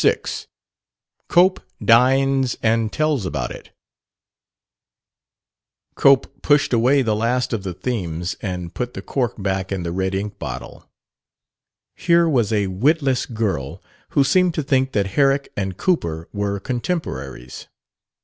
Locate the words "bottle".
10.39-10.89